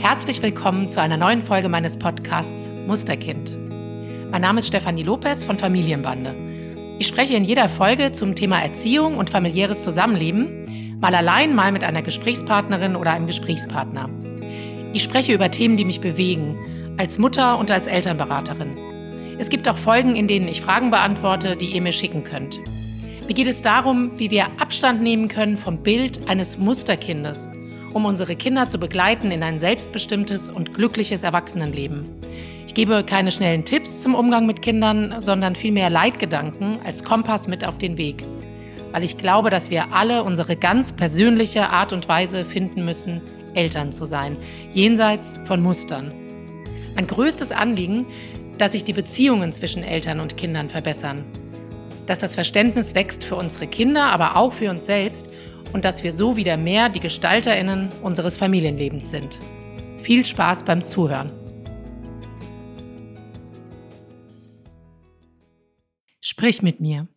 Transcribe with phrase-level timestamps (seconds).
[0.00, 3.54] Herzlich willkommen zu einer neuen Folge meines Podcasts Musterkind.
[4.30, 6.34] Mein Name ist Stefanie Lopez von Familienbande.
[6.98, 11.84] Ich spreche in jeder Folge zum Thema Erziehung und familiäres Zusammenleben, mal allein, mal mit
[11.84, 14.08] einer Gesprächspartnerin oder einem Gesprächspartner.
[14.94, 18.78] Ich spreche über Themen, die mich bewegen, als Mutter und als Elternberaterin.
[19.38, 22.58] Es gibt auch Folgen, in denen ich Fragen beantworte, die ihr mir schicken könnt.
[23.28, 27.50] Mir geht es darum, wie wir Abstand nehmen können vom Bild eines Musterkindes
[27.92, 32.08] um unsere Kinder zu begleiten in ein selbstbestimmtes und glückliches Erwachsenenleben.
[32.66, 37.66] Ich gebe keine schnellen Tipps zum Umgang mit Kindern, sondern vielmehr Leitgedanken als Kompass mit
[37.66, 38.24] auf den Weg.
[38.92, 43.22] Weil ich glaube, dass wir alle unsere ganz persönliche Art und Weise finden müssen,
[43.54, 44.36] Eltern zu sein,
[44.72, 46.14] jenseits von Mustern.
[46.94, 48.06] Mein größtes Anliegen,
[48.58, 51.24] dass sich die Beziehungen zwischen Eltern und Kindern verbessern,
[52.06, 55.30] dass das Verständnis wächst für unsere Kinder, aber auch für uns selbst
[55.72, 59.38] und dass wir so wieder mehr die Gestalterinnen unseres Familienlebens sind.
[60.02, 61.32] Viel Spaß beim Zuhören.
[66.20, 67.08] Sprich mit mir,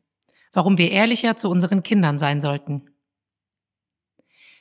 [0.51, 2.89] warum wir ehrlicher zu unseren Kindern sein sollten.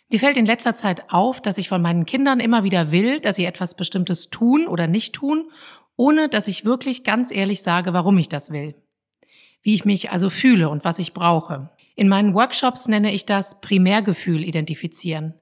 [0.08, 3.36] Mir fällt in letzter Zeit auf, dass ich von meinen Kindern immer wieder will, dass
[3.36, 5.50] sie etwas Bestimmtes tun oder nicht tun,
[5.96, 8.74] ohne dass ich wirklich ganz ehrlich sage, warum ich das will.
[9.62, 11.70] Wie ich mich also fühle und was ich brauche.
[11.94, 15.34] In meinen Workshops nenne ich das Primärgefühl identifizieren.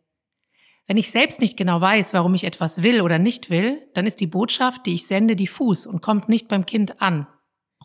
[0.86, 4.18] Wenn ich selbst nicht genau weiß, warum ich etwas will oder nicht will, dann ist
[4.18, 7.28] die Botschaft, die ich sende, diffus und kommt nicht beim Kind an.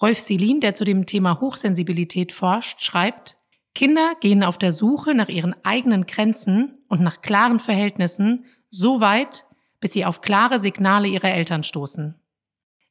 [0.02, 3.38] Rolf Selin, der zu dem Thema Hochsensibilität forscht, schreibt,
[3.76, 9.46] Kinder gehen auf der Suche nach ihren eigenen Grenzen und nach klaren Verhältnissen so weit,
[9.80, 12.16] bis sie auf klare Signale ihrer Eltern stoßen.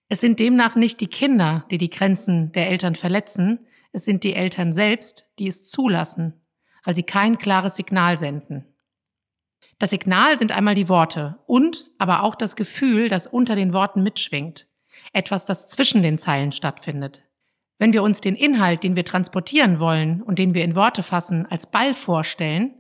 [0.09, 4.35] Es sind demnach nicht die Kinder, die die Grenzen der Eltern verletzen, es sind die
[4.35, 6.35] Eltern selbst, die es zulassen,
[6.83, 8.67] weil sie kein klares Signal senden.
[9.79, 14.03] Das Signal sind einmal die Worte und aber auch das Gefühl, das unter den Worten
[14.03, 14.67] mitschwingt.
[15.13, 17.23] Etwas, das zwischen den Zeilen stattfindet.
[17.79, 21.47] Wenn wir uns den Inhalt, den wir transportieren wollen und den wir in Worte fassen,
[21.47, 22.75] als Ball vorstellen,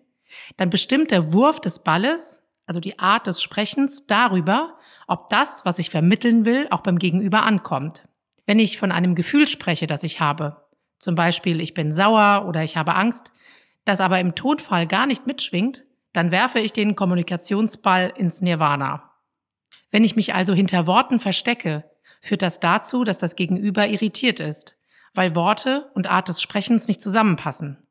[0.56, 5.78] dann bestimmt der Wurf des Balles, also die Art des Sprechens, darüber, ob das, was
[5.78, 8.08] ich vermitteln will, auch beim Gegenüber ankommt.
[8.46, 10.63] Wenn ich von einem Gefühl spreche, das ich habe,
[11.04, 13.30] zum Beispiel ich bin sauer oder ich habe Angst,
[13.84, 15.84] das aber im Tonfall gar nicht mitschwingt,
[16.14, 19.10] dann werfe ich den Kommunikationsball ins Nirvana.
[19.90, 21.84] Wenn ich mich also hinter Worten verstecke,
[22.22, 24.78] führt das dazu, dass das Gegenüber irritiert ist,
[25.12, 27.86] weil Worte und Art des Sprechens nicht zusammenpassen.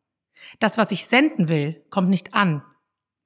[0.60, 2.64] Das, was ich senden will, kommt nicht an.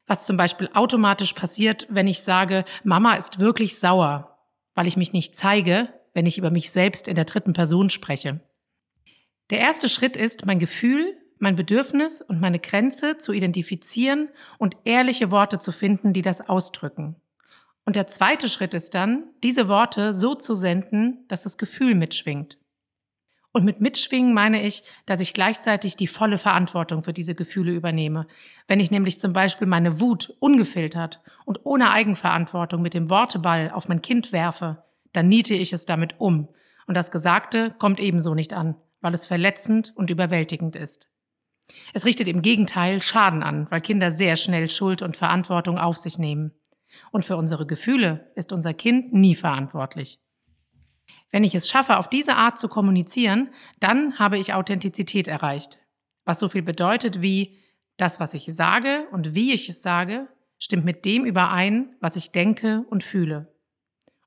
[0.05, 4.37] Was zum Beispiel automatisch passiert, wenn ich sage, Mama ist wirklich sauer,
[4.75, 8.41] weil ich mich nicht zeige, wenn ich über mich selbst in der dritten Person spreche.
[9.50, 15.31] Der erste Schritt ist, mein Gefühl, mein Bedürfnis und meine Grenze zu identifizieren und ehrliche
[15.31, 17.16] Worte zu finden, die das ausdrücken.
[17.85, 22.58] Und der zweite Schritt ist dann, diese Worte so zu senden, dass das Gefühl mitschwingt.
[23.53, 28.28] Und mit mitschwingen meine ich, dass ich gleichzeitig die volle Verantwortung für diese Gefühle übernehme.
[28.68, 33.88] Wenn ich nämlich zum Beispiel meine Wut ungefiltert und ohne Eigenverantwortung mit dem Worteball auf
[33.88, 34.84] mein Kind werfe,
[35.14, 36.50] dann niete ich es damit um.
[36.88, 41.09] Und das Gesagte kommt ebenso nicht an weil es verletzend und überwältigend ist.
[41.94, 46.18] Es richtet im Gegenteil Schaden an, weil Kinder sehr schnell Schuld und Verantwortung auf sich
[46.18, 46.53] nehmen.
[47.12, 50.19] Und für unsere Gefühle ist unser Kind nie verantwortlich.
[51.30, 53.50] Wenn ich es schaffe, auf diese Art zu kommunizieren,
[53.80, 55.79] dann habe ich Authentizität erreicht.
[56.24, 57.58] Was so viel bedeutet wie
[57.97, 60.28] das, was ich sage und wie ich es sage,
[60.58, 63.53] stimmt mit dem überein, was ich denke und fühle.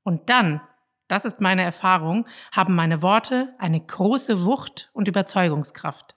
[0.02, 0.60] Und dann
[1.10, 6.14] das ist meine Erfahrung, haben meine Worte eine große Wucht und Überzeugungskraft.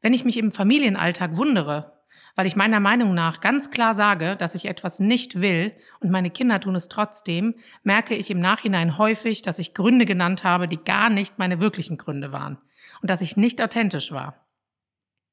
[0.00, 1.98] Wenn ich mich im Familienalltag wundere,
[2.34, 6.30] weil ich meiner Meinung nach ganz klar sage, dass ich etwas nicht will und meine
[6.30, 10.82] Kinder tun es trotzdem, merke ich im Nachhinein häufig, dass ich Gründe genannt habe, die
[10.82, 12.58] gar nicht meine wirklichen Gründe waren
[13.02, 14.46] und dass ich nicht authentisch war.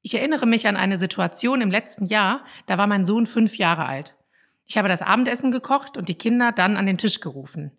[0.02, 3.86] Ich erinnere mich an eine Situation im letzten Jahr, da war mein Sohn fünf Jahre
[3.86, 4.16] alt.
[4.66, 7.72] Ich habe das Abendessen gekocht und die Kinder dann an den Tisch gerufen.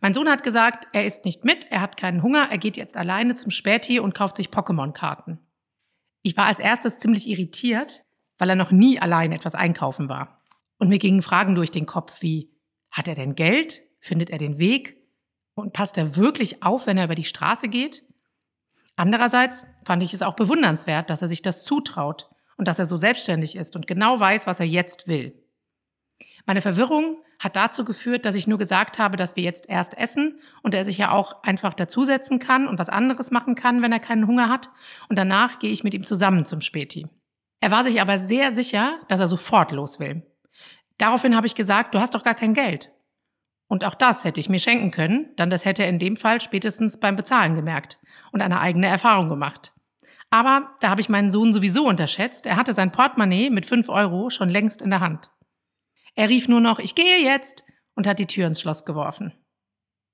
[0.00, 2.96] Mein Sohn hat gesagt, er isst nicht mit, er hat keinen Hunger, er geht jetzt
[2.96, 5.38] alleine zum Späti und kauft sich Pokémon-Karten.
[6.22, 8.04] Ich war als erstes ziemlich irritiert,
[8.38, 10.40] weil er noch nie allein etwas einkaufen war.
[10.78, 12.50] Und mir gingen Fragen durch den Kopf wie,
[12.90, 13.82] hat er denn Geld?
[14.00, 14.96] Findet er den Weg?
[15.54, 18.04] Und passt er wirklich auf, wenn er über die Straße geht?
[18.96, 22.96] Andererseits fand ich es auch bewundernswert, dass er sich das zutraut und dass er so
[22.96, 25.42] selbstständig ist und genau weiß, was er jetzt will.
[26.46, 30.38] Meine Verwirrung hat dazu geführt, dass ich nur gesagt habe, dass wir jetzt erst essen
[30.62, 33.98] und er sich ja auch einfach dazusetzen kann und was anderes machen kann, wenn er
[33.98, 34.70] keinen Hunger hat.
[35.08, 37.08] Und danach gehe ich mit ihm zusammen zum Späti.
[37.60, 40.22] Er war sich aber sehr sicher, dass er sofort los will.
[40.98, 42.92] Daraufhin habe ich gesagt, du hast doch gar kein Geld.
[43.66, 46.40] Und auch das hätte ich mir schenken können, dann das hätte er in dem Fall
[46.40, 47.98] spätestens beim Bezahlen gemerkt
[48.30, 49.72] und eine eigene Erfahrung gemacht.
[50.30, 52.46] Aber da habe ich meinen Sohn sowieso unterschätzt.
[52.46, 55.30] Er hatte sein Portemonnaie mit fünf Euro schon längst in der Hand.
[56.14, 57.64] Er rief nur noch, ich gehe jetzt
[57.94, 59.32] und hat die Tür ins Schloss geworfen.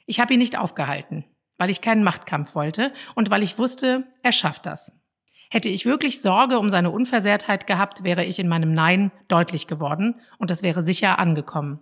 [0.06, 1.24] Ich habe ihn nicht aufgehalten,
[1.58, 4.92] weil ich keinen Machtkampf wollte und weil ich wusste, er schafft das.
[5.50, 10.20] Hätte ich wirklich Sorge um seine Unversehrtheit gehabt, wäre ich in meinem Nein deutlich geworden
[10.38, 11.80] und das wäre sicher angekommen.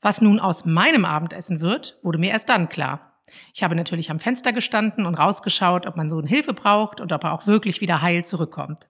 [0.00, 3.20] Was nun aus meinem Abendessen wird, wurde mir erst dann klar.
[3.54, 7.24] Ich habe natürlich am Fenster gestanden und rausgeschaut, ob mein Sohn Hilfe braucht und ob
[7.24, 8.88] er auch wirklich wieder heil zurückkommt.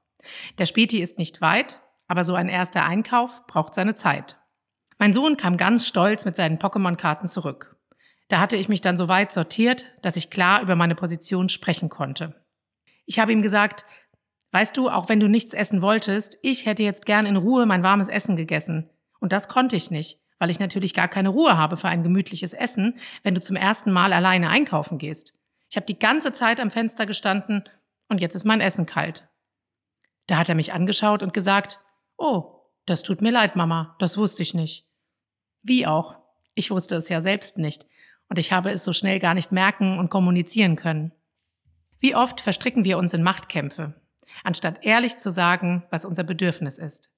[0.59, 1.81] Der Späti ist nicht weit,
[2.11, 4.37] aber so ein erster Einkauf braucht seine Zeit.
[4.99, 7.77] Mein Sohn kam ganz stolz mit seinen Pokémon-Karten zurück.
[8.27, 11.89] Da hatte ich mich dann so weit sortiert, dass ich klar über meine Position sprechen
[11.89, 12.35] konnte.
[13.07, 13.85] Ich habe ihm gesagt,
[14.51, 17.85] weißt du, auch wenn du nichts essen wolltest, ich hätte jetzt gern in Ruhe mein
[17.85, 18.91] warmes Essen gegessen.
[19.21, 22.55] Und das konnte ich nicht, weil ich natürlich gar keine Ruhe habe für ein gemütliches
[22.55, 25.39] Essen, wenn du zum ersten Mal alleine einkaufen gehst.
[25.69, 27.62] Ich habe die ganze Zeit am Fenster gestanden
[28.09, 29.29] und jetzt ist mein Essen kalt.
[30.27, 31.79] Da hat er mich angeschaut und gesagt,
[32.20, 34.87] oh, das tut mir leid, Mama, das wusste ich nicht.
[35.62, 36.17] Wie auch?
[36.55, 37.87] Ich wusste es ja selbst nicht
[38.28, 41.12] und ich habe es so schnell gar nicht merken und kommunizieren können.
[41.99, 43.94] Wie oft verstricken wir uns in Machtkämpfe,
[44.44, 47.11] anstatt ehrlich zu sagen, was unser Bedürfnis ist.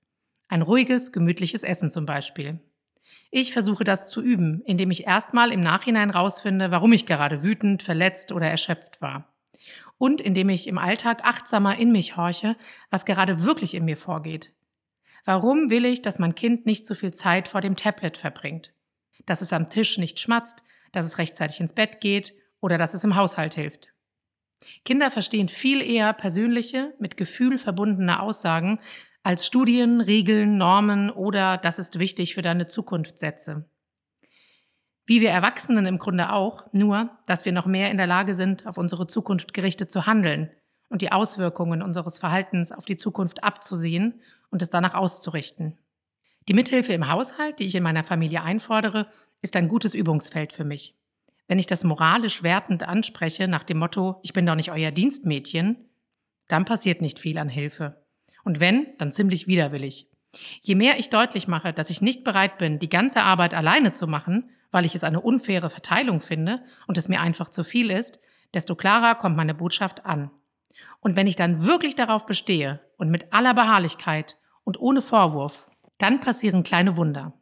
[0.49, 2.61] Ein ruhiges, gemütliches Essen zum Beispiel.
[3.31, 7.83] Ich versuche das zu üben, indem ich erstmal im Nachhinein rausfinde, warum ich gerade wütend,
[7.83, 9.33] verletzt oder erschöpft war.
[9.99, 12.57] Und indem ich im Alltag achtsamer in mich horche,
[12.91, 14.53] was gerade wirklich in mir vorgeht.
[15.25, 18.73] Warum will ich, dass mein Kind nicht so viel Zeit vor dem Tablet verbringt?
[19.27, 23.05] Dass es am Tisch nicht schmatzt, dass es rechtzeitig ins Bett geht oder dass es
[23.05, 23.89] im Haushalt hilft.
[24.85, 28.81] Kinder verstehen viel eher persönliche, mit Gefühl verbundene Aussagen
[29.23, 33.69] als Studien, Regeln, Normen oder das ist wichtig für deine Zukunft Sätze.
[35.05, 38.67] Wie wir Erwachsenen im Grunde auch, nur dass wir noch mehr in der Lage sind,
[38.67, 40.51] auf unsere Zukunft gerichtet zu handeln
[40.89, 44.21] und die Auswirkungen unseres Verhaltens auf die Zukunft abzusehen
[44.53, 45.79] und es danach auszurichten.
[46.49, 49.09] Die Mithilfe im Haushalt, die ich in meiner Familie einfordere,
[49.41, 50.95] ist ein gutes Übungsfeld für mich.
[51.49, 55.89] Wenn ich das moralisch wertend anspreche nach dem Motto, ich bin doch nicht euer Dienstmädchen,
[56.49, 58.05] dann passiert nicht viel an Hilfe.
[58.45, 60.09] Und wenn, dann ziemlich widerwillig.
[60.61, 64.07] Je mehr ich deutlich mache, dass ich nicht bereit bin, die ganze Arbeit alleine zu
[64.07, 68.19] machen, weil ich es eine unfaire Verteilung finde und es mir einfach zu viel ist,
[68.55, 70.31] desto klarer kommt meine Botschaft an.
[71.01, 75.69] Und wenn ich dann wirklich darauf bestehe und mit aller Beharrlichkeit und ohne Vorwurf,
[75.99, 77.33] dann passieren kleine Wunder.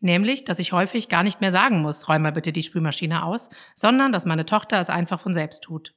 [0.00, 3.50] Nämlich, dass ich häufig gar nicht mehr sagen muss, räum mal bitte die Spülmaschine aus,
[3.74, 5.94] sondern dass meine Tochter es einfach von selbst tut.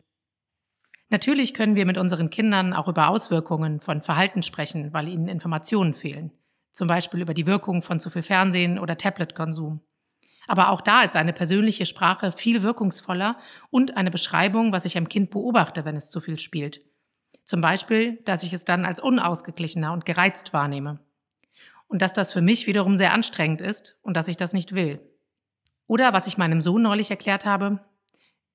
[1.09, 5.93] Natürlich können wir mit unseren Kindern auch über Auswirkungen von Verhalten sprechen, weil ihnen Informationen
[5.93, 6.31] fehlen.
[6.71, 9.81] Zum Beispiel über die Wirkung von zu viel Fernsehen oder Tabletkonsum.
[10.47, 13.37] Aber auch da ist eine persönliche Sprache viel wirkungsvoller
[13.69, 16.81] und eine Beschreibung, was ich am Kind beobachte, wenn es zu viel spielt.
[17.45, 20.99] Zum Beispiel, dass ich es dann als unausgeglichener und gereizt wahrnehme
[21.87, 24.99] und dass das für mich wiederum sehr anstrengend ist und dass ich das nicht will.
[25.87, 27.79] Oder was ich meinem Sohn neulich erklärt habe,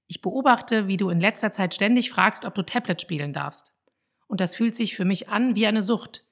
[0.07, 3.75] ich beobachte, wie du in letzter Zeit ständig fragst, ob du Tablet spielen darfst.
[4.27, 6.25] Und das fühlt sich für mich an wie eine Sucht.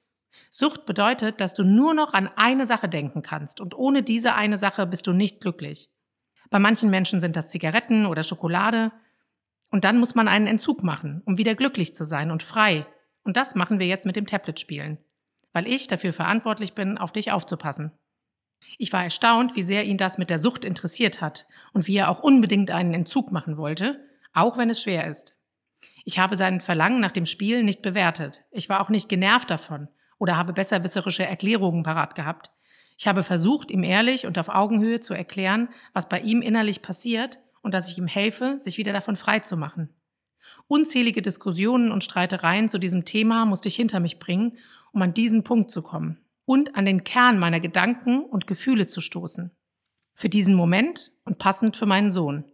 [0.49, 4.57] Sucht bedeutet, dass du nur noch an eine Sache denken kannst und ohne diese eine
[4.57, 5.89] Sache bist du nicht glücklich.
[6.49, 8.91] Bei manchen Menschen sind das Zigaretten oder Schokolade
[9.69, 12.85] und dann muss man einen Entzug machen, um wieder glücklich zu sein und frei.
[13.23, 14.99] Und das machen wir jetzt mit dem Tablet spielen
[15.57, 17.91] weil ich dafür verantwortlich bin, auf dich aufzupassen.
[18.77, 22.11] Ich war erstaunt, wie sehr ihn das mit der Sucht interessiert hat und wie er
[22.11, 23.99] auch unbedingt einen Entzug machen wollte,
[24.33, 25.35] auch wenn es schwer ist.
[26.05, 28.43] Ich habe sein Verlangen nach dem Spiel nicht bewertet.
[28.51, 29.87] Ich war auch nicht genervt davon
[30.19, 32.51] oder habe besserwisserische Erklärungen parat gehabt.
[32.95, 37.39] Ich habe versucht, ihm ehrlich und auf Augenhöhe zu erklären, was bei ihm innerlich passiert
[37.67, 39.89] und dass ich ihm helfe, sich wieder davon frei zu machen.
[40.67, 44.57] Unzählige Diskussionen und Streitereien zu diesem Thema musste ich hinter mich bringen
[44.91, 48.99] um an diesen Punkt zu kommen und an den Kern meiner Gedanken und Gefühle zu
[49.01, 49.51] stoßen.
[50.15, 52.45] Für diesen Moment und passend für meinen Sohn.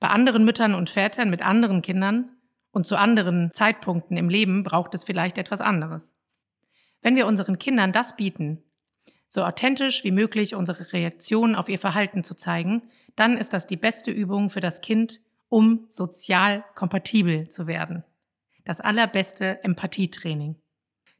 [0.00, 2.30] Bei anderen Müttern und Vätern mit anderen Kindern
[2.72, 6.12] und zu anderen Zeitpunkten im Leben braucht es vielleicht etwas anderes.
[7.00, 8.64] Wenn wir unseren Kindern das bieten,
[9.34, 12.82] so authentisch wie möglich unsere Reaktion auf ihr Verhalten zu zeigen,
[13.16, 18.04] dann ist das die beste Übung für das Kind, um sozial kompatibel zu werden.
[18.64, 20.54] Das allerbeste Empathietraining.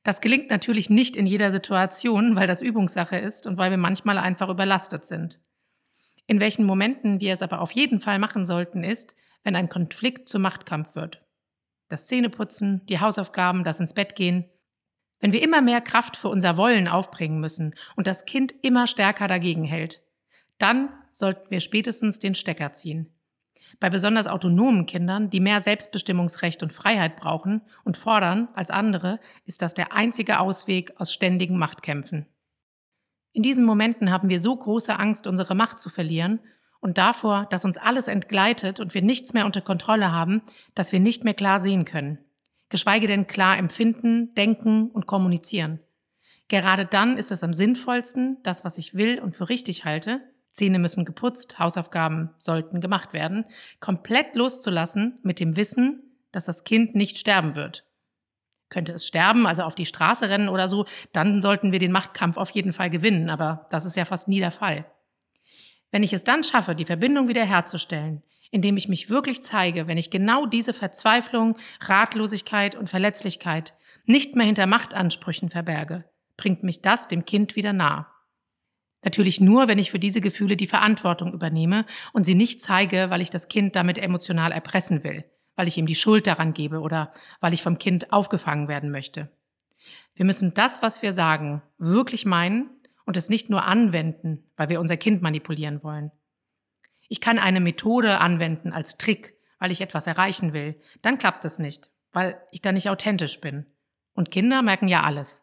[0.05, 4.19] Das gelingt natürlich nicht in jeder Situation, weil das Übungssache ist und weil wir manchmal
[4.19, 5.41] einfach überlastet sind.
[6.29, 10.29] In welchen Momenten wir es aber auf jeden Fall machen sollten, ist, wenn ein Konflikt
[10.29, 11.21] zum Machtkampf wird.
[11.89, 14.45] Das Zähneputzen, die Hausaufgaben, das ins Bett gehen.
[15.25, 19.27] Wenn wir immer mehr Kraft für unser Wollen aufbringen müssen und das Kind immer stärker
[19.27, 20.03] dagegen hält,
[20.59, 23.11] dann sollten wir spätestens den Stecker ziehen.
[23.81, 29.63] Bei besonders autonomen Kindern, die mehr Selbstbestimmungsrecht und Freiheit brauchen und fordern als andere, ist
[29.63, 32.27] das der einzige Ausweg aus ständigen Machtkämpfen.
[33.33, 36.41] In diesen Momenten haben wir so große Angst, unsere Macht zu verlieren
[36.81, 40.43] und davor, dass uns alles entgleitet und wir nichts mehr unter Kontrolle haben,
[40.75, 42.19] dass wir nicht mehr klar sehen können.
[42.75, 45.79] Geschweige denn klar empfinden, denken und kommunizieren.
[46.49, 50.81] Gerade dann ist es am sinnvollsten, das, was ich will und für richtig halte, Zähne
[50.81, 53.45] müssen geputzt, Hausaufgaben sollten gemacht werden,
[53.79, 57.85] komplett loszulassen mit dem Wissen, dass das Kind nicht sterben wird.
[58.71, 62.37] Könnte es sterben, also auf die Straße rennen oder so, dann sollten wir den Machtkampf
[62.37, 64.85] auf jeden Fall gewinnen, aber das ist ja fast nie der Fall.
[65.93, 68.25] Wenn ich es dann schaffe, die Verbindung wiederherzustellen,
[68.55, 74.47] indem ich mich wirklich zeige, wenn ich genau diese Verzweiflung, Ratlosigkeit und Verletzlichkeit nicht mehr
[74.47, 76.05] hinter Machtansprüchen verberge,
[76.37, 78.13] bringt mich das dem Kind wieder nah.
[79.03, 83.23] Natürlich nur, wenn ich für diese Gefühle die Verantwortung übernehme und sie nicht zeige, weil
[83.23, 85.25] ich das Kind damit emotional erpressen will,
[85.57, 89.33] weil ich ihm die Schuld daran gebe oder weil ich vom Kind aufgefangen werden möchte.
[90.15, 92.71] Wir müssen das, was wir sagen, wirklich meinen
[93.05, 96.13] und es nicht nur anwenden, weil wir unser Kind manipulieren wollen.
[97.09, 100.81] Ich kann eine Methode anwenden als Trick, weil ich etwas erreichen will.
[101.03, 103.67] Dann klappt es nicht, weil ich da nicht authentisch bin.
[104.15, 105.43] Und Kinder merken ja alles.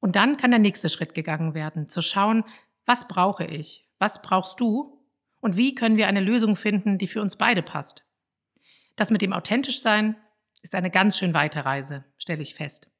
[0.00, 2.44] Und dann kann der nächste Schritt gegangen werden, zu schauen,
[2.86, 5.04] was brauche ich, was brauchst du
[5.40, 8.04] und wie können wir eine Lösung finden, die für uns beide passt.
[8.96, 10.16] Das mit dem authentisch sein
[10.62, 12.90] ist eine ganz schön weite Reise, stelle ich fest.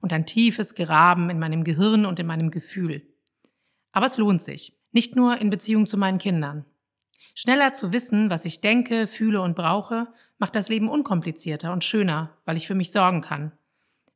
[0.00, 3.02] Und ein tiefes Graben in meinem Gehirn und in meinem Gefühl.
[3.92, 6.64] Aber es lohnt sich, nicht nur in Beziehung zu meinen Kindern.
[7.34, 12.36] Schneller zu wissen, was ich denke, fühle und brauche, macht das Leben unkomplizierter und schöner,
[12.44, 13.52] weil ich für mich sorgen kann.